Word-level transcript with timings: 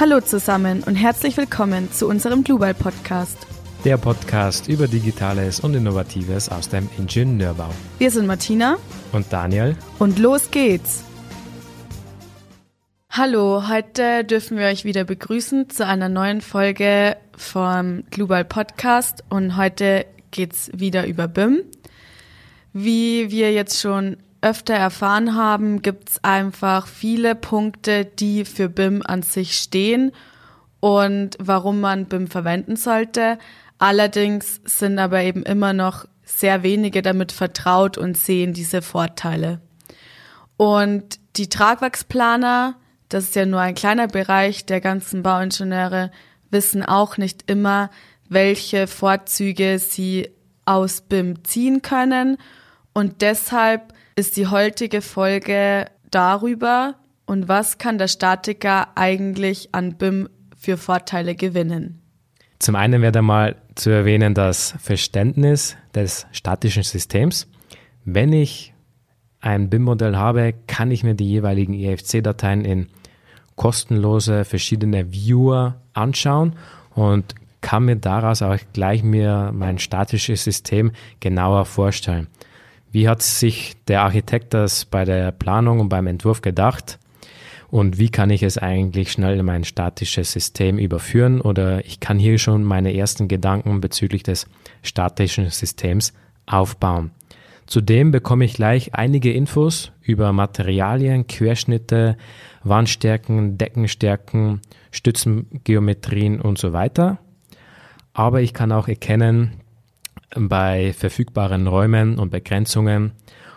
Hallo 0.00 0.22
zusammen 0.22 0.82
und 0.84 0.94
herzlich 0.94 1.36
willkommen 1.36 1.92
zu 1.92 2.08
unserem 2.08 2.42
Global 2.42 2.72
Podcast. 2.72 3.36
Der 3.84 3.98
Podcast 3.98 4.66
über 4.66 4.88
Digitales 4.88 5.60
und 5.60 5.74
Innovatives 5.74 6.48
aus 6.48 6.70
dem 6.70 6.88
Ingenieurbau. 6.96 7.68
Wir 7.98 8.10
sind 8.10 8.26
Martina 8.26 8.78
und 9.12 9.30
Daniel 9.30 9.76
und 9.98 10.18
los 10.18 10.50
geht's. 10.50 11.04
Hallo, 13.10 13.68
heute 13.68 14.24
dürfen 14.24 14.56
wir 14.56 14.68
euch 14.68 14.86
wieder 14.86 15.04
begrüßen 15.04 15.68
zu 15.68 15.84
einer 15.84 16.08
neuen 16.08 16.40
Folge 16.40 17.18
vom 17.36 18.04
Global 18.08 18.46
Podcast 18.46 19.22
und 19.28 19.58
heute 19.58 20.06
geht's 20.30 20.70
wieder 20.72 21.06
über 21.06 21.28
BIM. 21.28 21.60
Wie 22.72 23.30
wir 23.30 23.52
jetzt 23.52 23.78
schon 23.78 24.16
öfter 24.42 24.74
erfahren 24.74 25.34
haben, 25.36 25.82
gibt 25.82 26.10
es 26.10 26.24
einfach 26.24 26.86
viele 26.86 27.34
Punkte, 27.34 28.04
die 28.04 28.44
für 28.44 28.68
BIM 28.68 29.02
an 29.04 29.22
sich 29.22 29.56
stehen 29.56 30.12
und 30.80 31.36
warum 31.38 31.80
man 31.80 32.06
BIM 32.06 32.26
verwenden 32.26 32.76
sollte. 32.76 33.38
Allerdings 33.78 34.60
sind 34.64 34.98
aber 34.98 35.22
eben 35.22 35.42
immer 35.42 35.72
noch 35.72 36.06
sehr 36.24 36.62
wenige 36.62 37.02
damit 37.02 37.32
vertraut 37.32 37.98
und 37.98 38.16
sehen 38.16 38.52
diese 38.52 38.82
Vorteile. 38.82 39.60
Und 40.56 41.18
die 41.36 41.48
Tragwerksplaner, 41.48 42.76
das 43.08 43.24
ist 43.24 43.36
ja 43.36 43.46
nur 43.46 43.60
ein 43.60 43.74
kleiner 43.74 44.06
Bereich 44.06 44.66
der 44.66 44.80
ganzen 44.80 45.22
Bauingenieure, 45.22 46.10
wissen 46.50 46.84
auch 46.84 47.16
nicht 47.16 47.50
immer, 47.50 47.90
welche 48.28 48.86
Vorzüge 48.86 49.78
sie 49.78 50.30
aus 50.64 51.00
BIM 51.00 51.44
ziehen 51.44 51.82
können. 51.82 52.36
Und 52.92 53.22
deshalb 53.22 53.92
ist 54.20 54.36
die 54.36 54.48
heutige 54.48 55.00
Folge 55.00 55.86
darüber 56.10 56.96
und 57.24 57.48
was 57.48 57.78
kann 57.78 57.96
der 57.96 58.06
Statiker 58.06 58.88
eigentlich 58.94 59.74
an 59.74 59.96
BIM 59.96 60.28
für 60.58 60.76
Vorteile 60.76 61.34
gewinnen. 61.34 62.02
Zum 62.58 62.76
einen 62.76 63.00
wäre 63.00 63.12
da 63.12 63.22
mal 63.22 63.56
zu 63.76 63.88
erwähnen 63.88 64.34
das 64.34 64.74
Verständnis 64.78 65.78
des 65.94 66.26
statischen 66.32 66.82
Systems. 66.82 67.48
Wenn 68.04 68.34
ich 68.34 68.74
ein 69.40 69.70
BIM-Modell 69.70 70.16
habe, 70.16 70.52
kann 70.66 70.90
ich 70.90 71.02
mir 71.02 71.14
die 71.14 71.30
jeweiligen 71.30 71.72
EFC-Dateien 71.72 72.66
in 72.66 72.88
kostenlose 73.56 74.44
verschiedene 74.44 75.14
Viewer 75.14 75.80
anschauen 75.94 76.56
und 76.94 77.34
kann 77.62 77.86
mir 77.86 77.96
daraus 77.96 78.42
auch 78.42 78.58
gleich 78.74 79.02
mir 79.02 79.50
mein 79.54 79.78
statisches 79.78 80.44
System 80.44 80.92
genauer 81.20 81.64
vorstellen. 81.64 82.26
Wie 82.92 83.08
hat 83.08 83.22
sich 83.22 83.76
der 83.86 84.02
Architekt 84.02 84.52
das 84.52 84.84
bei 84.84 85.04
der 85.04 85.30
Planung 85.30 85.80
und 85.80 85.88
beim 85.88 86.06
Entwurf 86.06 86.40
gedacht? 86.40 86.98
Und 87.68 87.98
wie 87.98 88.08
kann 88.08 88.30
ich 88.30 88.42
es 88.42 88.58
eigentlich 88.58 89.12
schnell 89.12 89.38
in 89.38 89.46
mein 89.46 89.62
statisches 89.62 90.32
System 90.32 90.76
überführen? 90.76 91.40
Oder 91.40 91.84
ich 91.86 92.00
kann 92.00 92.18
hier 92.18 92.36
schon 92.38 92.64
meine 92.64 92.94
ersten 92.96 93.28
Gedanken 93.28 93.80
bezüglich 93.80 94.24
des 94.24 94.46
statischen 94.82 95.48
Systems 95.50 96.12
aufbauen. 96.46 97.12
Zudem 97.66 98.10
bekomme 98.10 98.44
ich 98.44 98.54
gleich 98.54 98.96
einige 98.96 99.32
Infos 99.32 99.92
über 100.02 100.32
Materialien, 100.32 101.28
Querschnitte, 101.28 102.16
Wandstärken, 102.64 103.56
Deckenstärken, 103.56 104.60
Stützengeometrien 104.90 106.40
und 106.40 106.58
so 106.58 106.72
weiter. 106.72 107.18
Aber 108.12 108.40
ich 108.40 108.52
kann 108.52 108.72
auch 108.72 108.88
erkennen, 108.88 109.60
bei 110.36 110.92
verfügbaren 110.92 111.66
Räumen 111.66 112.18
und 112.18 112.30
Begrenzungen 112.30 113.12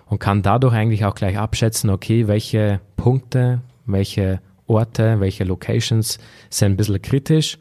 und 0.08 0.20
kann 0.20 0.42
dadurch 0.42 0.74
eigentlich 0.74 1.06
auch 1.06 1.16
gleich 1.16 1.38
abschätzen, 1.38 1.90
okay, 1.90 2.28
welche 2.28 2.82
Punkte, 2.96 3.62
welche 3.86 4.42
Orte, 4.68 5.20
welche 5.20 5.44
Locations 5.44 6.20
sind 6.50 6.74
ein 6.74 6.78
bisschen 6.78 7.02
kritisch 7.02 7.58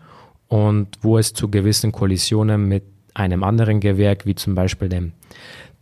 und 0.48 0.98
wo 1.00 1.18
es 1.18 1.32
zu 1.32 1.50
gewissen 1.50 1.92
Kollisionen 1.92 2.68
mit 2.68 2.84
einem 3.14 3.42
anderen 3.42 3.80
Gewerk, 3.80 4.26
wie 4.26 4.34
zum 4.34 4.54
Beispiel 4.54 4.88
dem 4.88 5.12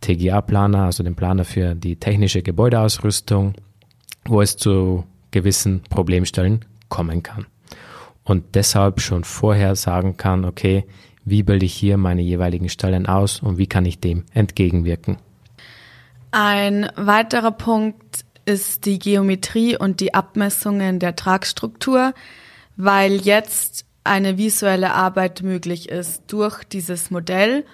TGA-Planer, 0.01 0.85
also 0.85 1.03
dem 1.03 1.15
Planer 1.15 1.45
für 1.45 1.75
die 1.75 1.95
technische 1.95 2.41
Gebäudeausrüstung, 2.41 3.53
wo 4.25 4.41
es 4.41 4.57
zu 4.57 5.05
gewissen 5.31 5.81
Problemstellen 5.89 6.65
kommen 6.89 7.23
kann. 7.23 7.45
Und 8.23 8.55
deshalb 8.55 9.01
schon 9.01 9.23
vorher 9.23 9.75
sagen 9.75 10.17
kann, 10.17 10.45
okay, 10.45 10.85
wie 11.25 11.43
bilde 11.43 11.65
ich 11.65 11.73
hier 11.73 11.97
meine 11.97 12.21
jeweiligen 12.21 12.69
Stellen 12.69 13.05
aus 13.05 13.41
und 13.41 13.57
wie 13.57 13.67
kann 13.67 13.85
ich 13.85 13.99
dem 13.99 14.25
entgegenwirken. 14.33 15.17
Ein 16.31 16.89
weiterer 16.95 17.51
Punkt 17.51 18.25
ist 18.45 18.85
die 18.85 18.99
Geometrie 18.99 19.77
und 19.77 19.99
die 19.99 20.13
Abmessungen 20.13 20.99
der 20.99 21.15
Tragstruktur, 21.15 22.13
weil 22.75 23.15
jetzt 23.21 23.85
eine 24.03 24.37
visuelle 24.37 24.93
Arbeit 24.93 25.43
möglich 25.43 25.89
ist 25.89 26.23
durch 26.27 26.63
dieses 26.63 27.11
Modell 27.11 27.65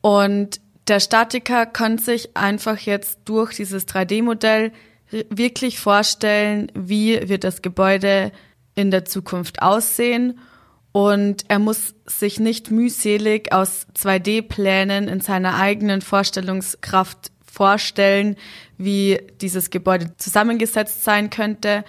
und 0.00 0.60
der 0.86 1.00
Statiker 1.00 1.66
kann 1.66 1.98
sich 1.98 2.34
einfach 2.34 2.78
jetzt 2.78 3.20
durch 3.26 3.54
dieses 3.54 3.86
3D-Modell 3.86 4.72
wirklich 5.28 5.78
vorstellen, 5.78 6.72
wie 6.74 7.28
wird 7.28 7.44
das 7.44 7.60
Gebäude 7.60 8.32
in 8.74 8.90
der 8.90 9.04
Zukunft 9.04 9.60
aussehen 9.60 10.38
und 10.92 11.44
er 11.48 11.58
muss 11.58 11.94
sich 12.06 12.40
nicht 12.40 12.70
mühselig 12.70 13.52
aus 13.52 13.86
2D-Plänen 13.96 15.08
in 15.08 15.20
seiner 15.20 15.56
eigenen 15.56 16.00
Vorstellungskraft 16.00 17.30
vorstellen, 17.44 18.36
wie 18.76 19.20
dieses 19.40 19.70
Gebäude 19.70 20.16
zusammengesetzt 20.16 21.04
sein 21.04 21.30
könnte, 21.30 21.84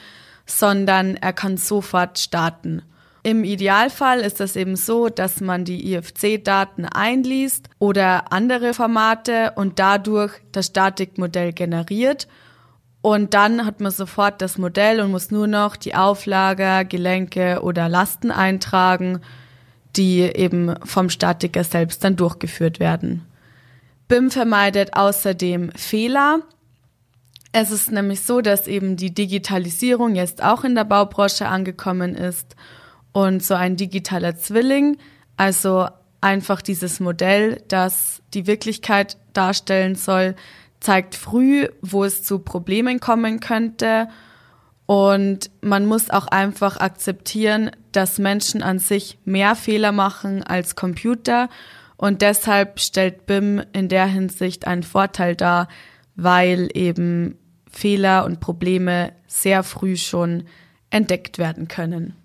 sondern 0.46 1.16
er 1.16 1.34
kann 1.34 1.58
sofort 1.58 2.20
starten. 2.20 2.82
Im 3.22 3.44
Idealfall 3.44 4.22
ist 4.22 4.42
es 4.42 4.56
eben 4.56 4.76
so, 4.76 5.09
dass 5.09 5.42
man 5.42 5.66
die 5.66 5.94
IFC-Daten 5.94 6.86
einliest 6.86 7.70
oder 7.78 8.32
andere 8.32 8.74
Formate 8.74 9.54
und 9.56 9.78
dadurch 9.78 10.34
das 10.52 10.68
Statikmodell 10.68 11.52
generiert 11.54 12.28
und 13.02 13.34
dann 13.34 13.66
hat 13.66 13.80
man 13.80 13.92
sofort 13.92 14.42
das 14.42 14.58
Modell 14.58 15.00
und 15.00 15.12
muss 15.12 15.32
nur 15.32 15.48
noch 15.48 15.76
die 15.76 15.96
Auflager, 15.96 16.84
Gelenke 16.84 17.62
oder 17.62 17.88
Lasten 17.88 18.32
eintragen, 18.32 19.22
die 19.96 20.22
eben 20.22 20.76
vom 20.84 21.09
Statiker 21.09 21.64
selbst 21.64 22.04
dann 22.04 22.18
durchgeführt 22.18 22.80
werden. 22.80 23.26
BIM 24.08 24.32
vermeidet 24.32 24.96
außerdem 24.96 25.72
Fehler. 25.72 26.42
Es 27.52 27.72
ist 27.72 27.92
nämlich 27.92 28.22
so, 28.22 28.42
dass 28.42 28.68
eben 28.68 28.98
die 28.98 29.14
Digitalisierung 29.14 30.16
jetzt 30.16 30.44
auch 30.44 30.64
in 30.64 30.76
der 30.76 30.84
Baubranche 30.84 31.48
angekommen 31.48 32.16
ist 32.16 32.56
und 33.12 33.44
so 33.44 33.54
ein 33.54 33.76
digitaler 33.76 34.36
Zwilling, 34.36 34.98
also 35.38 35.88
einfach 36.22 36.62
dieses 36.62 37.00
Modell, 37.00 37.64
das 37.68 38.22
die 38.34 38.46
Wirklichkeit 38.46 39.18
darstellen 39.34 39.96
soll, 39.96 40.36
zeigt 40.79 41.16
früh, 41.16 41.67
wo 41.81 42.03
es 42.03 42.23
zu 42.23 42.40
Problemen 42.40 43.00
kommen 43.00 43.40
könnte. 43.40 44.07
Und 44.85 45.51
man 45.62 45.85
muss 45.85 46.09
auch 46.09 46.28
einfach 46.28 46.78
akzeptieren, 46.78 47.72
dass 47.91 48.17
Menschen 48.17 48.63
an 48.63 48.79
sich 48.79 49.19
mehr 49.25 49.56
Fehler 49.56 49.91
machen 49.91 50.44
als 50.44 50.75
Computer. 50.75 51.50
Und 51.97 52.22
deshalb 52.22 52.79
stellt 52.79 53.25
BIM 53.25 53.62
in 53.73 53.90
der 53.90 54.06
Hinsicht 54.06 54.66
einen 54.66 54.84
Vorteil 54.84 55.35
dar, 55.35 55.67
weil 56.16 56.69
eben 56.73 57.38
Fehler 57.69 58.25
und 58.25 58.40
Probleme 58.40 59.13
sehr 59.28 59.63
früh 59.63 59.96
schon 59.96 60.46
entdeckt 60.90 61.38
werden 61.38 61.67
können. 61.67 62.16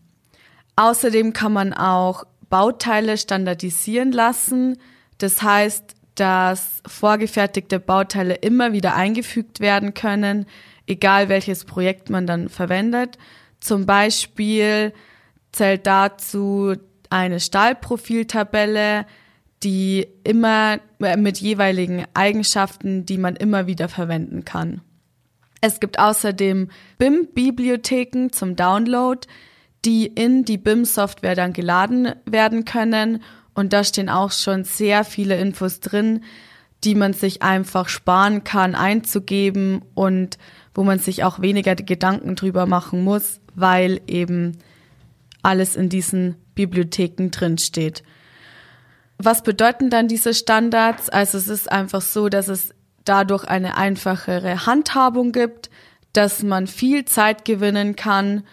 Außerdem 0.76 1.32
kann 1.32 1.52
man 1.52 1.72
auch 1.72 2.24
Bauteile 2.48 3.18
standardisieren 3.18 4.12
lassen. 4.12 4.78
Das 5.18 5.42
heißt, 5.42 5.94
dass 6.14 6.82
vorgefertigte 6.86 7.80
Bauteile 7.80 8.34
immer 8.34 8.72
wieder 8.72 8.94
eingefügt 8.94 9.60
werden 9.60 9.94
können, 9.94 10.46
egal 10.86 11.28
welches 11.28 11.64
Projekt 11.64 12.10
man 12.10 12.26
dann 12.26 12.48
verwendet. 12.48 13.18
Zum 13.60 13.86
Beispiel 13.86 14.92
zählt 15.52 15.86
dazu 15.86 16.74
eine 17.10 17.40
Stahlprofiltabelle, 17.40 19.06
die 19.62 20.06
immer 20.24 20.78
äh, 21.00 21.16
mit 21.16 21.38
jeweiligen 21.38 22.04
Eigenschaften, 22.12 23.06
die 23.06 23.18
man 23.18 23.34
immer 23.34 23.66
wieder 23.66 23.88
verwenden 23.88 24.44
kann. 24.44 24.82
Es 25.60 25.80
gibt 25.80 25.98
außerdem 25.98 26.68
BIM-Bibliotheken 26.98 28.28
zum 28.30 28.54
Download, 28.54 29.26
die 29.84 30.06
in 30.06 30.44
die 30.44 30.58
BIM-Software 30.58 31.34
dann 31.34 31.54
geladen 31.54 32.12
werden 32.26 32.64
können 32.66 33.22
und 33.54 33.72
da 33.72 33.84
stehen 33.84 34.08
auch 34.08 34.32
schon 34.32 34.64
sehr 34.64 35.04
viele 35.04 35.36
Infos 35.38 35.80
drin, 35.80 36.24
die 36.82 36.94
man 36.94 37.12
sich 37.12 37.42
einfach 37.42 37.88
sparen 37.88 38.44
kann, 38.44 38.74
einzugeben 38.74 39.82
und 39.94 40.38
wo 40.74 40.84
man 40.84 40.98
sich 40.98 41.24
auch 41.24 41.40
weniger 41.40 41.74
Gedanken 41.74 42.36
drüber 42.36 42.66
machen 42.66 43.02
muss, 43.02 43.40
weil 43.54 44.00
eben 44.06 44.58
alles 45.42 45.76
in 45.76 45.88
diesen 45.88 46.36
Bibliotheken 46.54 47.30
drin 47.30 47.58
steht. 47.58 48.02
Was 49.18 49.42
bedeuten 49.42 49.90
dann 49.90 50.08
diese 50.08 50.34
Standards? 50.34 51.08
Also 51.08 51.38
es 51.38 51.48
ist 51.48 51.70
einfach 51.70 52.02
so, 52.02 52.28
dass 52.28 52.48
es 52.48 52.74
dadurch 53.04 53.44
eine 53.44 53.76
einfachere 53.76 54.66
Handhabung 54.66 55.32
gibt, 55.32 55.70
dass 56.12 56.42
man 56.42 56.66
viel 56.66 57.04
Zeit 57.04 57.44
gewinnen 57.44 57.96
kann, 57.96 58.44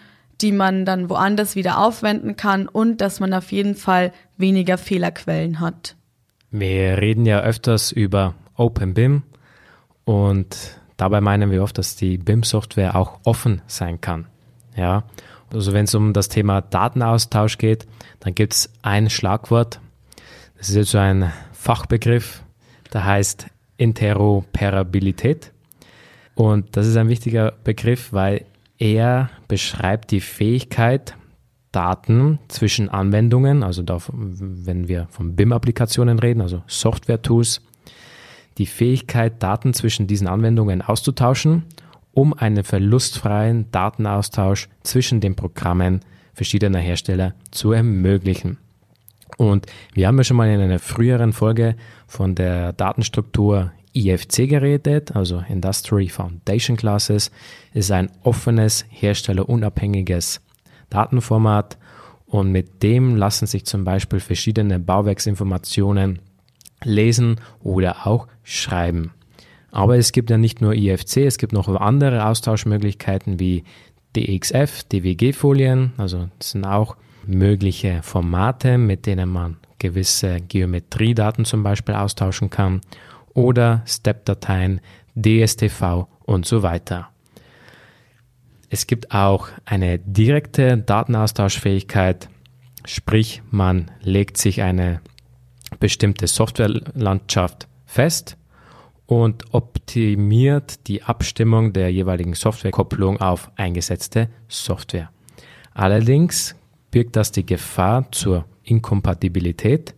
die 0.42 0.52
man 0.52 0.84
dann 0.84 1.08
woanders 1.08 1.56
wieder 1.56 1.78
aufwenden 1.78 2.36
kann 2.36 2.68
und 2.68 3.00
dass 3.00 3.20
man 3.20 3.32
auf 3.32 3.52
jeden 3.52 3.74
Fall 3.74 4.12
weniger 4.36 4.76
Fehlerquellen 4.78 5.60
hat. 5.60 5.96
Wir 6.50 6.98
reden 6.98 7.24
ja 7.24 7.40
öfters 7.40 7.92
über 7.92 8.34
OpenBIM 8.56 9.22
und 10.04 10.56
dabei 10.96 11.20
meinen 11.20 11.50
wir 11.50 11.62
oft, 11.62 11.78
dass 11.78 11.96
die 11.96 12.18
BIM-Software 12.18 12.96
auch 12.96 13.20
offen 13.24 13.62
sein 13.66 14.00
kann. 14.00 14.26
Ja, 14.76 15.04
also 15.52 15.72
wenn 15.72 15.84
es 15.84 15.94
um 15.94 16.12
das 16.12 16.28
Thema 16.28 16.60
Datenaustausch 16.60 17.58
geht, 17.58 17.86
dann 18.20 18.34
gibt 18.34 18.54
es 18.54 18.70
ein 18.82 19.10
Schlagwort, 19.10 19.80
das 20.56 20.68
ist 20.68 20.76
jetzt 20.76 20.90
so 20.90 20.98
ein 20.98 21.32
Fachbegriff, 21.52 22.42
der 22.92 23.04
heißt 23.04 23.46
Interoperabilität. 23.76 25.52
Und 26.34 26.76
das 26.76 26.86
ist 26.86 26.96
ein 26.96 27.08
wichtiger 27.08 27.52
Begriff, 27.64 28.12
weil 28.12 28.44
er 28.82 29.30
beschreibt 29.46 30.10
die 30.10 30.20
Fähigkeit, 30.20 31.14
Daten 31.70 32.40
zwischen 32.48 32.88
Anwendungen, 32.88 33.62
also 33.62 33.82
da, 33.82 33.98
wenn 34.10 34.88
wir 34.88 35.06
von 35.08 35.36
BIM-Applikationen 35.36 36.18
reden, 36.18 36.40
also 36.40 36.64
Software-Tools, 36.66 37.62
die 38.58 38.66
Fähigkeit, 38.66 39.40
Daten 39.40 39.72
zwischen 39.72 40.08
diesen 40.08 40.26
Anwendungen 40.26 40.82
auszutauschen, 40.82 41.62
um 42.12 42.34
einen 42.34 42.64
verlustfreien 42.64 43.70
Datenaustausch 43.70 44.68
zwischen 44.82 45.20
den 45.20 45.36
Programmen 45.36 46.00
verschiedener 46.34 46.80
Hersteller 46.80 47.34
zu 47.52 47.70
ermöglichen. 47.70 48.58
Und 49.38 49.66
wir 49.94 50.08
haben 50.08 50.18
ja 50.18 50.24
schon 50.24 50.36
mal 50.36 50.50
in 50.50 50.60
einer 50.60 50.80
früheren 50.80 51.32
Folge 51.32 51.76
von 52.08 52.34
der 52.34 52.72
Datenstruktur 52.72 53.70
IFC 53.94 54.48
geredet, 54.48 55.14
also 55.14 55.42
Industry 55.48 56.08
Foundation 56.08 56.76
Classes, 56.76 57.30
ist 57.74 57.90
ein 57.90 58.10
offenes, 58.22 58.84
herstellerunabhängiges 58.88 60.40
Datenformat 60.90 61.78
und 62.26 62.50
mit 62.50 62.82
dem 62.82 63.16
lassen 63.16 63.46
sich 63.46 63.66
zum 63.66 63.84
Beispiel 63.84 64.20
verschiedene 64.20 64.78
Bauwerksinformationen 64.78 66.20
lesen 66.82 67.36
oder 67.60 68.06
auch 68.06 68.26
schreiben. 68.42 69.12
Aber 69.70 69.96
es 69.96 70.12
gibt 70.12 70.30
ja 70.30 70.38
nicht 70.38 70.60
nur 70.60 70.74
IFC, 70.74 71.18
es 71.18 71.38
gibt 71.38 71.52
noch 71.52 71.68
andere 71.68 72.26
Austauschmöglichkeiten 72.26 73.38
wie 73.38 73.64
DXF, 74.16 74.84
DWG-Folien, 74.84 75.92
also 75.96 76.28
das 76.38 76.50
sind 76.50 76.64
auch 76.64 76.96
mögliche 77.26 78.02
Formate, 78.02 78.78
mit 78.78 79.06
denen 79.06 79.30
man 79.30 79.56
gewisse 79.78 80.40
Geometriedaten 80.40 81.44
zum 81.44 81.62
Beispiel 81.62 81.94
austauschen 81.94 82.50
kann 82.50 82.80
oder 83.34 83.82
Step-Dateien, 83.86 84.80
DSTV 85.14 86.06
und 86.24 86.46
so 86.46 86.62
weiter. 86.62 87.08
Es 88.70 88.86
gibt 88.86 89.12
auch 89.12 89.48
eine 89.64 89.98
direkte 89.98 90.78
Datenaustauschfähigkeit, 90.78 92.30
sprich 92.86 93.42
man 93.50 93.90
legt 94.00 94.38
sich 94.38 94.62
eine 94.62 95.00
bestimmte 95.78 96.26
Softwarelandschaft 96.26 97.68
fest 97.84 98.36
und 99.06 99.52
optimiert 99.52 100.86
die 100.86 101.02
Abstimmung 101.02 101.74
der 101.74 101.92
jeweiligen 101.92 102.34
Softwarekopplung 102.34 103.20
auf 103.20 103.50
eingesetzte 103.56 104.30
Software. 104.48 105.10
Allerdings 105.74 106.54
birgt 106.90 107.16
das 107.16 107.32
die 107.32 107.44
Gefahr 107.44 108.10
zur 108.10 108.46
Inkompatibilität, 108.62 109.94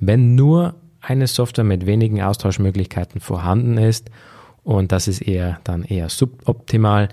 wenn 0.00 0.34
nur 0.34 0.76
eine 1.06 1.26
Software 1.26 1.64
mit 1.64 1.86
wenigen 1.86 2.22
Austauschmöglichkeiten 2.22 3.20
vorhanden 3.20 3.78
ist 3.78 4.10
und 4.62 4.92
das 4.92 5.08
ist 5.08 5.20
eher 5.20 5.60
dann 5.64 5.84
eher 5.84 6.08
suboptimal. 6.08 7.08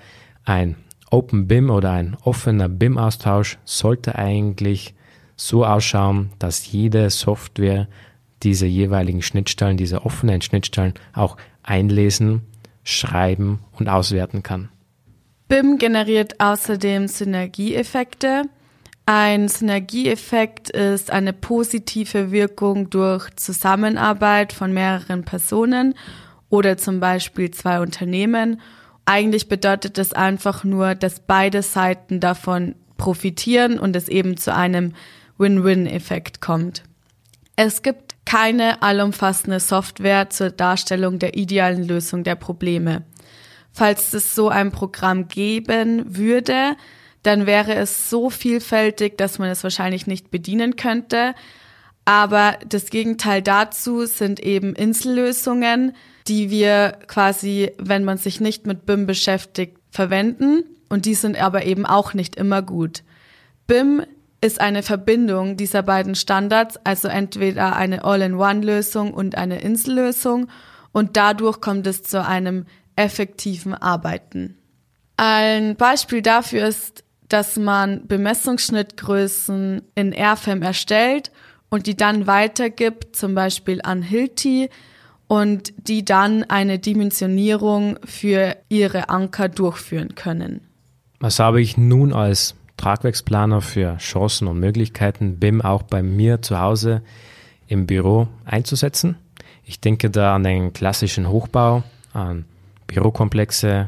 Ein 0.45 0.75
Open 1.11 1.47
BIM 1.47 1.69
oder 1.69 1.91
ein 1.91 2.15
offener 2.23 2.69
BIM-Austausch 2.69 3.57
sollte 3.65 4.15
eigentlich 4.15 4.95
so 5.35 5.65
ausschauen, 5.65 6.31
dass 6.39 6.71
jede 6.71 7.09
Software 7.09 7.87
diese 8.43 8.65
jeweiligen 8.65 9.21
Schnittstellen, 9.21 9.77
diese 9.77 10.05
offenen 10.05 10.41
Schnittstellen 10.41 10.93
auch 11.13 11.37
einlesen, 11.61 12.41
schreiben 12.83 13.59
und 13.73 13.89
auswerten 13.89 14.41
kann. 14.41 14.69
BIM 15.47 15.77
generiert 15.77 16.39
außerdem 16.39 17.07
Synergieeffekte. 17.07 18.43
Ein 19.05 19.47
Synergieeffekt 19.47 20.69
ist 20.69 21.11
eine 21.11 21.33
positive 21.33 22.31
Wirkung 22.31 22.89
durch 22.89 23.29
Zusammenarbeit 23.35 24.53
von 24.53 24.73
mehreren 24.73 25.23
Personen 25.23 25.95
oder 26.49 26.77
zum 26.77 26.99
Beispiel 26.99 27.51
zwei 27.51 27.79
Unternehmen. 27.79 28.61
Eigentlich 29.05 29.49
bedeutet 29.49 29.97
es 29.97 30.13
einfach 30.13 30.63
nur, 30.63 30.95
dass 30.95 31.19
beide 31.19 31.63
Seiten 31.63 32.19
davon 32.19 32.75
profitieren 32.97 33.79
und 33.79 33.95
es 33.95 34.07
eben 34.07 34.37
zu 34.37 34.53
einem 34.53 34.93
Win-Win-Effekt 35.37 36.39
kommt. 36.39 36.83
Es 37.55 37.81
gibt 37.81 38.15
keine 38.25 38.81
allumfassende 38.83 39.59
Software 39.59 40.29
zur 40.29 40.51
Darstellung 40.51 41.17
der 41.17 41.35
idealen 41.35 41.87
Lösung 41.87 42.23
der 42.23 42.35
Probleme. 42.35 43.03
Falls 43.73 44.13
es 44.13 44.35
so 44.35 44.49
ein 44.49 44.71
Programm 44.71 45.27
geben 45.27 46.15
würde, 46.15 46.75
dann 47.23 47.45
wäre 47.45 47.75
es 47.75 48.09
so 48.09 48.29
vielfältig, 48.29 49.17
dass 49.17 49.39
man 49.39 49.49
es 49.49 49.63
wahrscheinlich 49.63 50.07
nicht 50.07 50.31
bedienen 50.31 50.75
könnte. 50.75 51.35
Aber 52.05 52.57
das 52.67 52.87
Gegenteil 52.87 53.41
dazu 53.41 54.05
sind 54.05 54.39
eben 54.39 54.73
Insellösungen, 54.73 55.95
die 56.27 56.49
wir 56.49 56.97
quasi, 57.07 57.71
wenn 57.77 58.03
man 58.03 58.17
sich 58.17 58.41
nicht 58.41 58.65
mit 58.65 58.85
BIM 58.85 59.05
beschäftigt, 59.05 59.77
verwenden. 59.91 60.63
Und 60.89 61.05
die 61.05 61.13
sind 61.13 61.41
aber 61.41 61.65
eben 61.65 61.85
auch 61.85 62.13
nicht 62.13 62.35
immer 62.35 62.61
gut. 62.61 63.03
BIM 63.67 64.03
ist 64.41 64.59
eine 64.59 64.81
Verbindung 64.81 65.55
dieser 65.55 65.83
beiden 65.83 66.15
Standards, 66.15 66.79
also 66.83 67.07
entweder 67.07 67.75
eine 67.75 68.03
All-in-One-Lösung 68.03 69.13
und 69.13 69.37
eine 69.37 69.61
Insellösung. 69.61 70.47
Und 70.91 71.15
dadurch 71.15 71.61
kommt 71.61 71.85
es 71.85 72.01
zu 72.01 72.25
einem 72.25 72.65
effektiven 72.95 73.75
Arbeiten. 73.75 74.57
Ein 75.17 75.75
Beispiel 75.75 76.23
dafür 76.23 76.67
ist 76.67 77.03
dass 77.31 77.57
man 77.57 78.07
Bemessungsschnittgrößen 78.07 79.81
in 79.95 80.11
Airfam 80.11 80.61
erstellt 80.61 81.31
und 81.69 81.87
die 81.87 81.95
dann 81.95 82.27
weitergibt, 82.27 83.15
zum 83.15 83.33
Beispiel 83.33 83.79
an 83.83 84.01
Hilti 84.01 84.69
und 85.27 85.71
die 85.87 86.03
dann 86.03 86.43
eine 86.43 86.77
Dimensionierung 86.77 87.97
für 88.03 88.57
ihre 88.67 89.07
Anker 89.09 89.47
durchführen 89.47 90.15
können. 90.15 90.59
Was 91.21 91.39
habe 91.39 91.61
ich 91.61 91.77
nun 91.77 92.11
als 92.11 92.55
Tragwerksplaner 92.75 93.61
für 93.61 93.95
Chancen 93.97 94.47
und 94.47 94.59
Möglichkeiten, 94.59 95.39
BIM 95.39 95.61
auch 95.61 95.83
bei 95.83 96.03
mir 96.03 96.41
zu 96.41 96.59
Hause 96.59 97.01
im 97.67 97.87
Büro 97.87 98.27
einzusetzen? 98.43 99.15
Ich 99.63 99.79
denke 99.79 100.09
da 100.09 100.35
an 100.35 100.43
den 100.43 100.73
klassischen 100.73 101.29
Hochbau, 101.29 101.83
an 102.11 102.43
Bürokomplexe, 102.87 103.87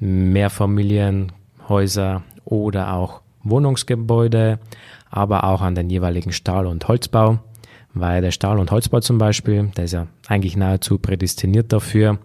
Mehrfamilienhäuser, 0.00 2.24
oder 2.44 2.94
auch 2.94 3.20
Wohnungsgebäude, 3.42 4.58
aber 5.10 5.44
auch 5.44 5.60
an 5.60 5.74
den 5.74 5.90
jeweiligen 5.90 6.32
Stahl- 6.32 6.66
und 6.66 6.88
Holzbau, 6.88 7.38
weil 7.92 8.22
der 8.22 8.30
Stahl- 8.30 8.58
und 8.58 8.70
Holzbau 8.70 9.00
zum 9.00 9.18
Beispiel, 9.18 9.70
der 9.76 9.84
ist 9.84 9.92
ja 9.92 10.06
eigentlich 10.26 10.56
nahezu 10.56 10.98
prädestiniert 10.98 11.72
dafür, 11.72 12.18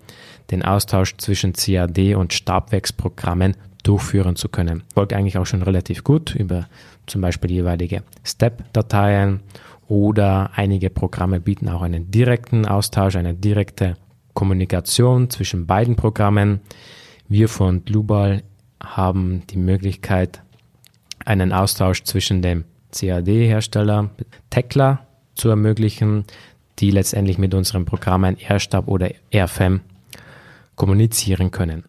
den 0.51 0.63
Austausch 0.63 1.15
zwischen 1.17 1.53
CAD 1.53 2.15
und 2.15 2.33
Stabwerksprogrammen 2.33 3.55
durchführen 3.83 4.35
zu 4.35 4.49
können. 4.49 4.83
Folgt 4.93 5.13
eigentlich 5.13 5.37
auch 5.37 5.45
schon 5.45 5.61
relativ 5.61 6.03
gut 6.03 6.35
über 6.35 6.67
zum 7.05 7.21
Beispiel 7.21 7.51
jeweilige 7.51 8.03
Step-Dateien 8.23 9.41
oder 9.87 10.51
einige 10.55 10.89
Programme 10.89 11.39
bieten 11.39 11.69
auch 11.69 11.81
einen 11.81 12.11
direkten 12.11 12.65
Austausch, 12.65 13.15
eine 13.15 13.33
direkte 13.33 13.95
Kommunikation 14.33 15.29
zwischen 15.29 15.65
beiden 15.65 15.95
Programmen. 15.95 16.61
Wir 17.27 17.49
von 17.49 17.83
Global 17.85 18.43
haben 18.83 19.43
die 19.49 19.57
Möglichkeit, 19.57 20.41
einen 21.25 21.51
Austausch 21.51 22.03
zwischen 22.03 22.41
dem 22.41 22.63
CAD-Hersteller 22.91 24.09
Tekla 24.49 25.05
zu 25.35 25.49
ermöglichen, 25.49 26.25
die 26.79 26.91
letztendlich 26.91 27.37
mit 27.37 27.53
unseren 27.53 27.85
Programmen 27.85 28.37
AirStab 28.37 28.87
oder 28.87 29.11
AirFem 29.31 29.81
kommunizieren 30.75 31.51
können. 31.51 31.83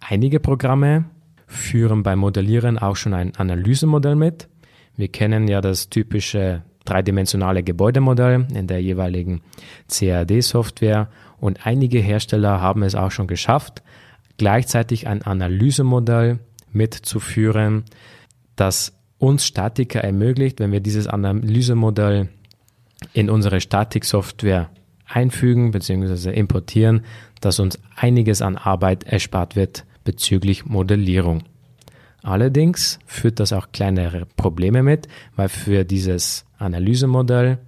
Einige 0.00 0.40
Programme 0.40 1.04
führen 1.46 2.02
beim 2.02 2.20
Modellieren 2.20 2.78
auch 2.78 2.96
schon 2.96 3.12
ein 3.12 3.36
Analysemodell 3.36 4.16
mit. 4.16 4.48
Wir 4.96 5.08
kennen 5.08 5.46
ja 5.46 5.60
das 5.60 5.90
typische 5.90 6.62
dreidimensionale 6.84 7.62
Gebäudemodell 7.62 8.46
in 8.54 8.66
der 8.66 8.80
jeweiligen 8.80 9.42
CAD-Software 9.88 11.08
und 11.38 11.66
einige 11.66 11.98
Hersteller 12.00 12.60
haben 12.60 12.82
es 12.82 12.94
auch 12.94 13.10
schon 13.10 13.26
geschafft, 13.26 13.82
gleichzeitig 14.40 15.06
ein 15.06 15.20
Analysemodell 15.20 16.38
mitzuführen, 16.72 17.84
das 18.56 18.94
uns 19.18 19.44
Statiker 19.44 20.00
ermöglicht, 20.00 20.60
wenn 20.60 20.72
wir 20.72 20.80
dieses 20.80 21.06
Analysemodell 21.06 22.30
in 23.12 23.28
unsere 23.28 23.60
Statiksoftware 23.60 24.70
einfügen 25.06 25.72
bzw. 25.72 26.32
importieren, 26.32 27.02
dass 27.42 27.60
uns 27.60 27.78
einiges 27.96 28.40
an 28.40 28.56
Arbeit 28.56 29.04
erspart 29.04 29.56
wird 29.56 29.84
bezüglich 30.04 30.64
Modellierung. 30.64 31.42
Allerdings 32.22 32.98
führt 33.04 33.40
das 33.40 33.52
auch 33.52 33.72
kleinere 33.72 34.24
Probleme 34.24 34.82
mit, 34.82 35.06
weil 35.36 35.50
für 35.50 35.84
dieses 35.84 36.46
Analysemodell, 36.56 37.58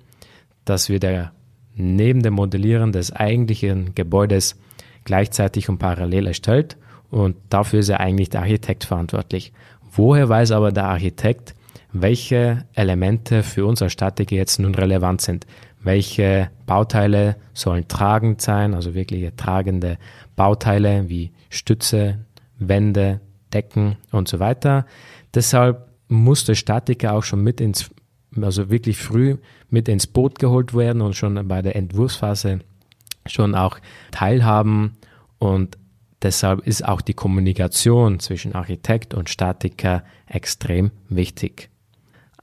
das 0.65 0.89
wir 0.89 1.01
da 1.01 1.33
neben 1.75 2.23
dem 2.23 2.33
Modellieren 2.33 2.93
des 2.93 3.13
eigentlichen 3.13 3.95
Gebäudes 3.95 4.57
gleichzeitig 5.05 5.69
und 5.69 5.79
parallel 5.79 6.27
erstellt 6.29 6.77
und 7.11 7.37
dafür 7.51 7.81
ist 7.81 7.89
ja 7.89 7.99
eigentlich 7.99 8.31
der 8.31 8.41
Architekt 8.41 8.85
verantwortlich. 8.85 9.53
Woher 9.91 10.29
weiß 10.29 10.53
aber 10.53 10.73
der 10.73 10.85
Architekt, 10.87 11.55
welche 11.93 12.65
Elemente 12.73 13.43
für 13.43 13.67
uns 13.67 13.83
als 13.83 13.93
Statiker 13.93 14.35
jetzt 14.35 14.59
nun 14.59 14.75
relevant 14.75 15.21
sind? 15.21 15.47
Welche 15.83 16.51
Bauteile 16.65 17.37
sollen 17.53 17.87
tragend 17.87 18.41
sein, 18.41 18.73
also 18.73 18.95
wirkliche 18.95 19.37
tragende 19.37 19.99
Bauteile 20.37 21.11
wie 21.11 21.33
Stütze, 21.51 22.25
Wände, 22.59 23.21
Decken 23.53 23.97
und 24.11 24.29
so 24.29 24.41
weiter. 24.41 24.87
Deshalb 25.35 25.89
muss 26.09 26.47
der 26.47 26.55
Statiker 26.55 27.13
auch 27.13 27.25
schon 27.25 27.43
mit 27.43 27.61
ins, 27.61 27.91
also 28.41 28.71
wirklich 28.71 28.97
früh 28.97 29.37
mit 29.69 29.87
ins 29.89 30.07
Boot 30.07 30.39
geholt 30.39 30.75
werden 30.75 31.03
und 31.03 31.15
schon 31.15 31.47
bei 31.47 31.61
der 31.61 31.77
Entwurfsphase 31.77 32.61
schon 33.27 33.55
auch 33.55 33.79
teilhaben 34.11 34.97
und 35.39 35.79
deshalb 36.23 36.67
ist 36.67 36.87
auch 36.87 37.01
die 37.01 37.15
Kommunikation 37.15 38.21
zwischen 38.21 38.55
Architekt 38.55 39.15
und 39.15 39.29
Statiker 39.29 40.05
extrem 40.27 40.91
wichtig. 41.09 41.69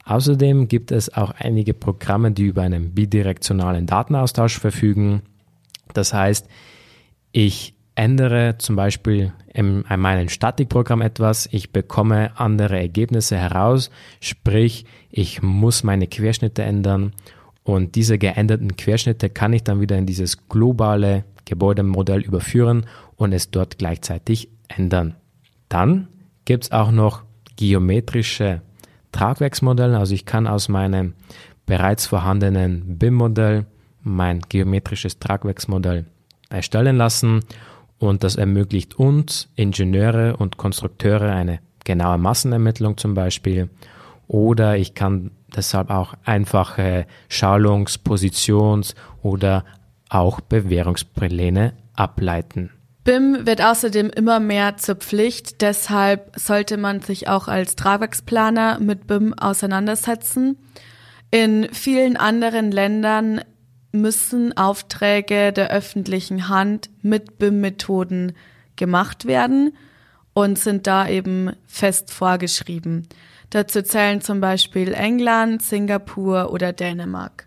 Außerdem 0.04 0.68
gibt 0.68 0.92
es 0.92 1.12
auch 1.14 1.32
einige 1.38 1.74
Programme, 1.74 2.32
die 2.32 2.44
über 2.44 2.62
einen 2.62 2.94
bidirektionalen 2.94 3.86
Datenaustausch 3.86 4.58
verfügen. 4.58 5.22
Das 5.94 6.12
heißt, 6.12 6.48
ich 7.32 7.74
ändere 7.94 8.56
zum 8.58 8.76
Beispiel 8.76 9.32
in 9.52 9.84
meinem 9.96 10.28
Statikprogramm 10.28 11.02
etwas, 11.02 11.48
ich 11.52 11.70
bekomme 11.70 12.32
andere 12.38 12.78
Ergebnisse 12.78 13.36
heraus, 13.36 13.90
sprich, 14.20 14.86
ich 15.10 15.42
muss 15.42 15.82
meine 15.82 16.06
Querschnitte 16.06 16.62
ändern 16.62 17.12
und 17.62 17.94
diese 17.94 18.18
geänderten 18.18 18.76
Querschnitte 18.76 19.30
kann 19.30 19.52
ich 19.52 19.64
dann 19.64 19.80
wieder 19.80 19.96
in 19.98 20.06
dieses 20.06 20.48
globale 20.48 21.24
Gebäudemodell 21.44 22.20
überführen 22.20 22.86
und 23.16 23.32
es 23.32 23.50
dort 23.50 23.78
gleichzeitig 23.78 24.48
ändern. 24.68 25.16
Dann 25.68 26.08
gibt 26.44 26.64
es 26.64 26.72
auch 26.72 26.90
noch 26.90 27.22
geometrische 27.56 28.62
Tragwerksmodelle, 29.12 29.98
also 29.98 30.14
ich 30.14 30.24
kann 30.24 30.46
aus 30.46 30.68
meinem 30.68 31.14
bereits 31.66 32.06
vorhandenen 32.06 32.98
BIM-Modell 32.98 33.66
mein 34.02 34.40
geometrisches 34.48 35.18
Tragwerksmodell 35.18 36.06
erstellen 36.48 36.96
lassen 36.96 37.40
und 37.98 38.24
das 38.24 38.36
ermöglicht 38.36 38.98
uns, 38.98 39.48
Ingenieure 39.56 40.36
und 40.36 40.56
Konstrukteure, 40.56 41.30
eine 41.32 41.60
genaue 41.84 42.18
Massenermittlung 42.18 42.96
zum 42.96 43.14
Beispiel. 43.14 43.68
Oder 44.26 44.76
ich 44.78 44.94
kann 44.94 45.32
deshalb 45.56 45.90
auch 45.90 46.14
einfache 46.24 47.06
Schalungs-, 47.28 47.98
Positions- 47.98 48.94
oder 49.22 49.64
auch 50.08 50.40
Bewährungspläne 50.40 51.74
ableiten. 51.94 52.70
BIM 53.04 53.46
wird 53.46 53.62
außerdem 53.62 54.10
immer 54.10 54.40
mehr 54.40 54.76
zur 54.76 54.96
Pflicht, 54.96 55.62
deshalb 55.62 56.38
sollte 56.38 56.76
man 56.76 57.00
sich 57.00 57.28
auch 57.28 57.48
als 57.48 57.74
Tragwerksplaner 57.74 58.78
mit 58.78 59.06
BIM 59.06 59.34
auseinandersetzen. 59.34 60.58
In 61.30 61.68
vielen 61.72 62.16
anderen 62.16 62.70
Ländern 62.70 63.40
müssen 63.92 64.56
Aufträge 64.56 65.52
der 65.52 65.70
öffentlichen 65.70 66.48
Hand 66.48 66.90
mit 67.02 67.38
BIM-Methoden 67.38 68.32
gemacht 68.76 69.26
werden 69.26 69.72
und 70.32 70.58
sind 70.58 70.86
da 70.86 71.08
eben 71.08 71.52
fest 71.66 72.12
vorgeschrieben. 72.12 73.08
Dazu 73.50 73.82
zählen 73.82 74.20
zum 74.20 74.40
Beispiel 74.40 74.94
England, 74.94 75.62
Singapur 75.62 76.52
oder 76.52 76.72
Dänemark. 76.72 77.46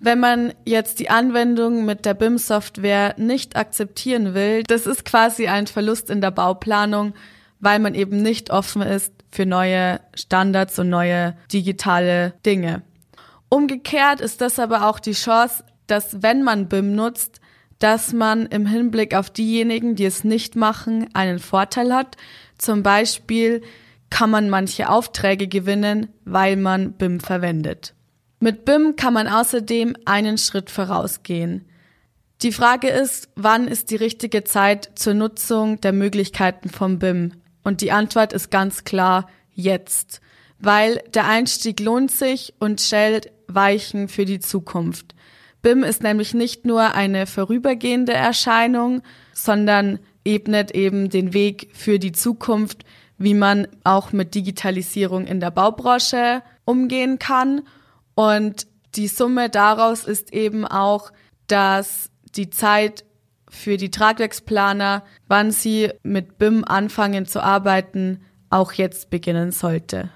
Wenn 0.00 0.20
man 0.20 0.52
jetzt 0.64 0.98
die 0.98 1.10
Anwendung 1.10 1.84
mit 1.84 2.04
der 2.04 2.14
BIM-Software 2.14 3.14
nicht 3.16 3.56
akzeptieren 3.56 4.34
will, 4.34 4.62
das 4.64 4.86
ist 4.86 5.04
quasi 5.04 5.46
ein 5.46 5.66
Verlust 5.66 6.10
in 6.10 6.20
der 6.20 6.30
Bauplanung, 6.30 7.14
weil 7.60 7.78
man 7.78 7.94
eben 7.94 8.20
nicht 8.20 8.50
offen 8.50 8.82
ist 8.82 9.12
für 9.30 9.46
neue 9.46 10.00
Standards 10.14 10.78
und 10.78 10.90
neue 10.90 11.36
digitale 11.52 12.34
Dinge. 12.44 12.82
Umgekehrt 13.48 14.20
ist 14.20 14.40
das 14.40 14.58
aber 14.58 14.88
auch 14.88 14.98
die 14.98 15.12
Chance, 15.12 15.64
dass 15.86 16.22
wenn 16.22 16.42
man 16.42 16.68
BIM 16.68 16.94
nutzt, 16.94 17.40
dass 17.78 18.12
man 18.12 18.46
im 18.46 18.66
Hinblick 18.66 19.14
auf 19.14 19.30
diejenigen, 19.30 19.94
die 19.94 20.04
es 20.04 20.24
nicht 20.24 20.56
machen, 20.56 21.08
einen 21.14 21.38
Vorteil 21.38 21.94
hat. 21.94 22.16
Zum 22.58 22.82
Beispiel 22.82 23.62
kann 24.10 24.30
man 24.30 24.48
manche 24.48 24.88
Aufträge 24.88 25.48
gewinnen, 25.48 26.08
weil 26.24 26.56
man 26.56 26.92
BIM 26.92 27.20
verwendet. 27.20 27.94
Mit 28.40 28.64
BIM 28.64 28.96
kann 28.96 29.14
man 29.14 29.26
außerdem 29.26 29.96
einen 30.04 30.38
Schritt 30.38 30.70
vorausgehen. 30.70 31.64
Die 32.42 32.52
Frage 32.52 32.88
ist, 32.88 33.30
wann 33.36 33.68
ist 33.68 33.90
die 33.90 33.96
richtige 33.96 34.44
Zeit 34.44 34.90
zur 34.96 35.14
Nutzung 35.14 35.80
der 35.80 35.92
Möglichkeiten 35.92 36.68
vom 36.68 36.98
BIM? 36.98 37.32
Und 37.62 37.80
die 37.80 37.92
Antwort 37.92 38.32
ist 38.32 38.50
ganz 38.50 38.84
klar 38.84 39.28
jetzt, 39.54 40.20
weil 40.58 41.02
der 41.14 41.26
Einstieg 41.26 41.80
lohnt 41.80 42.10
sich 42.10 42.54
und 42.58 42.80
stellt 42.80 43.32
Weichen 43.46 44.08
für 44.08 44.24
die 44.24 44.40
Zukunft. 44.40 45.14
BIM 45.62 45.82
ist 45.82 46.02
nämlich 46.02 46.34
nicht 46.34 46.66
nur 46.66 46.94
eine 46.94 47.26
vorübergehende 47.26 48.12
Erscheinung, 48.12 49.00
sondern 49.32 49.98
ebnet 50.24 50.72
eben 50.72 51.08
den 51.08 51.32
Weg 51.32 51.70
für 51.72 51.98
die 51.98 52.12
Zukunft, 52.12 52.84
wie 53.18 53.34
man 53.34 53.66
auch 53.84 54.12
mit 54.12 54.34
Digitalisierung 54.34 55.26
in 55.26 55.40
der 55.40 55.50
Baubranche 55.50 56.42
umgehen 56.64 57.18
kann. 57.18 57.62
Und 58.14 58.66
die 58.94 59.08
Summe 59.08 59.50
daraus 59.50 60.04
ist 60.04 60.32
eben 60.32 60.66
auch, 60.66 61.12
dass 61.46 62.10
die 62.36 62.50
Zeit 62.50 63.04
für 63.48 63.76
die 63.76 63.90
Tragwerksplaner, 63.90 65.04
wann 65.28 65.50
sie 65.50 65.90
mit 66.02 66.38
BIM 66.38 66.64
anfangen 66.64 67.26
zu 67.26 67.42
arbeiten, 67.42 68.20
auch 68.50 68.72
jetzt 68.72 69.10
beginnen 69.10 69.52
sollte. 69.52 70.10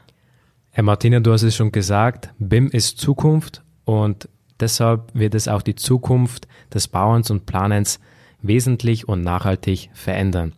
Herr 0.70 0.84
Martina, 0.84 1.20
du 1.20 1.32
hast 1.32 1.42
es 1.42 1.56
schon 1.56 1.72
gesagt, 1.72 2.30
BIM 2.38 2.68
ist 2.68 2.98
Zukunft 2.98 3.62
und 3.84 4.28
Deshalb 4.60 5.14
wird 5.14 5.34
es 5.34 5.48
auch 5.48 5.62
die 5.62 5.76
Zukunft 5.76 6.48
des 6.72 6.88
Bauens 6.88 7.30
und 7.30 7.46
Planens 7.46 8.00
wesentlich 8.42 9.08
und 9.08 9.22
nachhaltig 9.22 9.90
verändern. 9.92 10.52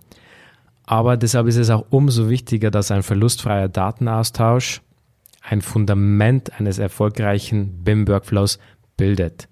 Aber 0.91 1.17
deshalb 1.17 1.47
ist 1.47 1.57
es 1.57 1.71
auch 1.71 1.87
umso 1.91 2.29
wichtiger, 2.29 2.73
dass 2.73 2.91
ein 2.91 3.05
verlustfreier 3.05 3.69
Datenaustausch 3.69 4.81
ein 5.41 5.63
Fundament 5.63 6.59
eines 6.59 6.79
erfolgreichen 6.79 7.85
BIM-Workflows 7.85 8.59
bildet. 8.97 9.49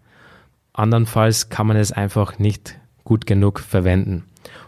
Andernfalls 0.72 1.48
kann 1.48 1.68
man 1.68 1.76
es 1.76 1.92
einfach 1.92 2.40
nicht 2.40 2.80
gut 3.04 3.24
genug 3.24 3.60
verwenden 3.60 4.24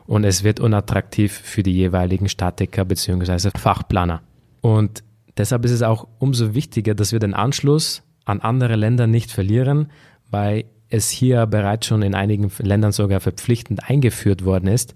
und 0.07 0.23
es 0.23 0.45
wird 0.45 0.61
unattraktiv 0.61 1.33
für 1.33 1.65
die 1.65 1.75
jeweiligen 1.75 2.29
Statiker 2.29 2.85
bzw. 2.85 3.51
Fachplaner. 3.59 4.23
Und 4.61 5.03
deshalb 5.37 5.65
ist 5.65 5.73
es 5.73 5.83
auch 5.83 6.07
umso 6.21 6.55
wichtiger, 6.55 6.95
dass 6.95 7.11
wir 7.11 7.19
den 7.19 7.35
Anschluss 7.35 8.05
an 8.25 8.39
andere 8.39 8.77
Länder 8.77 9.09
nicht 9.09 9.33
verlieren, 9.33 9.91
weil 10.31 10.67
es 10.91 11.11
hier 11.11 11.47
bereits 11.47 11.87
schon 11.87 12.03
in 12.03 12.15
einigen 12.15 12.51
Ländern 12.59 12.93
sogar 12.93 13.21
verpflichtend 13.21 13.89
eingeführt 13.89 14.45
worden 14.45 14.69
ist, 14.69 14.95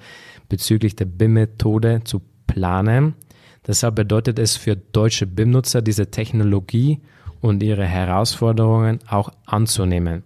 bezüglich 0.49 0.97
der 0.97 1.07
BIM-Methode 1.07 2.03
zu 2.05 2.21
planen. 2.47 3.15
Deshalb 3.67 3.95
bedeutet 3.95 4.39
es 4.39 4.57
für 4.57 4.77
deutsche 4.77 5.27
BIM-Nutzer, 5.27 5.83
diese 5.83 6.11
Technologie 6.11 7.01
und 7.41 7.63
ihre 7.63 7.85
Herausforderungen 7.85 8.99
auch 9.09 9.31
anzunehmen, 9.47 10.23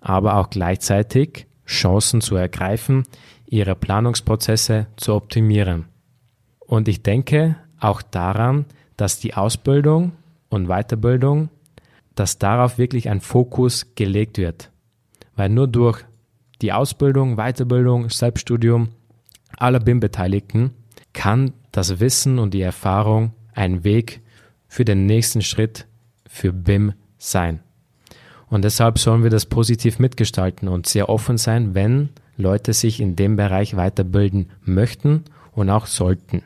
aber 0.00 0.36
auch 0.36 0.50
gleichzeitig 0.50 1.46
Chancen 1.66 2.20
zu 2.20 2.36
ergreifen, 2.36 3.04
ihre 3.46 3.74
Planungsprozesse 3.74 4.86
zu 4.96 5.14
optimieren. 5.14 5.86
Und 6.58 6.88
ich 6.88 7.02
denke 7.02 7.56
auch 7.80 8.02
daran, 8.02 8.66
dass 8.96 9.20
die 9.20 9.34
Ausbildung 9.34 10.12
und 10.50 10.66
Weiterbildung 10.68 11.50
dass 12.18 12.38
darauf 12.38 12.78
wirklich 12.78 13.08
ein 13.08 13.20
Fokus 13.20 13.94
gelegt 13.94 14.38
wird. 14.38 14.70
Weil 15.38 15.50
nur 15.50 15.68
durch 15.68 16.04
die 16.62 16.72
Ausbildung, 16.72 17.36
Weiterbildung, 17.36 18.10
Selbststudium 18.10 18.88
aller 19.56 19.78
BIM-Beteiligten 19.78 20.72
kann 21.12 21.52
das 21.70 22.00
Wissen 22.00 22.40
und 22.40 22.54
die 22.54 22.60
Erfahrung 22.60 23.30
ein 23.54 23.84
Weg 23.84 24.20
für 24.66 24.84
den 24.84 25.06
nächsten 25.06 25.40
Schritt 25.40 25.86
für 26.26 26.52
BIM 26.52 26.92
sein. 27.18 27.60
Und 28.48 28.64
deshalb 28.64 28.98
sollen 28.98 29.22
wir 29.22 29.30
das 29.30 29.46
positiv 29.46 30.00
mitgestalten 30.00 30.66
und 30.66 30.88
sehr 30.88 31.08
offen 31.08 31.38
sein, 31.38 31.72
wenn 31.72 32.08
Leute 32.36 32.72
sich 32.72 32.98
in 33.00 33.14
dem 33.14 33.36
Bereich 33.36 33.76
weiterbilden 33.76 34.50
möchten 34.64 35.22
und 35.52 35.70
auch 35.70 35.86
sollten. 35.86 36.42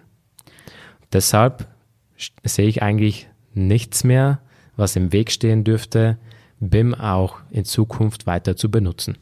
Deshalb 1.15 1.67
sehe 2.45 2.69
ich 2.69 2.83
eigentlich 2.83 3.27
nichts 3.55 4.05
mehr, 4.05 4.41
was 4.77 4.97
im 4.97 5.15
Weg 5.15 5.31
stehen 5.31 5.65
dürfte, 5.65 6.19
BIM 6.71 6.95
auch 6.95 7.37
in 7.51 7.65
Zukunft 7.65 8.27
weiter 8.27 8.57
zu 8.57 8.71
benutzen. 8.71 9.19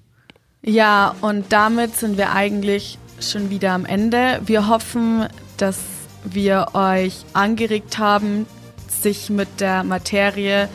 Ja, 0.62 1.14
und 1.22 1.52
damit 1.52 1.96
sind 1.96 2.18
wir 2.18 2.32
eigentlich 2.32 2.98
schon 3.18 3.50
wieder 3.50 3.72
am 3.72 3.86
Ende. 3.86 4.40
Wir 4.44 4.68
hoffen, 4.68 5.26
dass 5.56 5.78
wir 6.24 6.68
euch 6.74 7.24
angeregt 7.32 7.98
haben, 7.98 8.46
sich 8.88 9.30
mit 9.30 9.60
der 9.60 9.84
Materie 9.84 10.68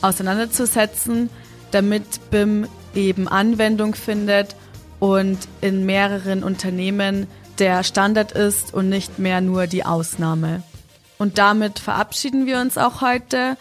auseinanderzusetzen, 0.00 1.28
damit 1.70 2.30
BIM 2.30 2.66
eben 2.94 3.28
Anwendung 3.28 3.94
findet 3.94 4.56
und 4.98 5.38
in 5.60 5.84
mehreren 5.84 6.42
Unternehmen 6.42 7.26
der 7.58 7.84
Standard 7.84 8.32
ist 8.32 8.72
und 8.72 8.88
nicht 8.88 9.18
mehr 9.18 9.40
nur 9.40 9.66
die 9.66 9.84
Ausnahme. 9.84 10.62
Und 11.18 11.38
damit 11.38 11.78
verabschieden 11.78 12.46
wir 12.46 12.60
uns 12.60 12.76
auch 12.78 13.00
heute 13.00 13.56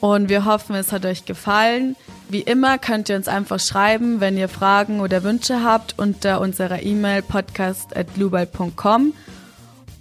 und 0.00 0.28
wir 0.28 0.44
hoffen, 0.44 0.74
es 0.74 0.92
hat 0.92 1.04
euch 1.04 1.24
gefallen. 1.24 1.96
Wie 2.28 2.40
immer 2.40 2.78
könnt 2.78 3.08
ihr 3.08 3.16
uns 3.16 3.28
einfach 3.28 3.60
schreiben, 3.60 4.20
wenn 4.20 4.36
ihr 4.36 4.48
Fragen 4.48 5.00
oder 5.00 5.22
Wünsche 5.22 5.62
habt 5.62 5.98
unter 5.98 6.40
unserer 6.40 6.82
E-Mail 6.82 7.22
podcast.global.com 7.22 9.12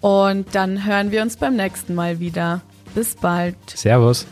und 0.02 0.56
dann 0.56 0.86
hören 0.86 1.12
wir 1.12 1.22
uns 1.22 1.38
beim 1.38 1.56
nächsten 1.56 1.96
Mal 1.96 2.20
wieder. 2.20 2.62
Bis 2.96 3.16
bald. 3.16 3.56
Servus. 3.76 4.26